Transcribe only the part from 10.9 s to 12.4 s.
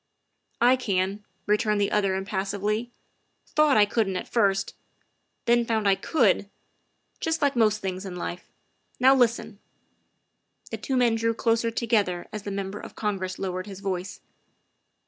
men drew closer together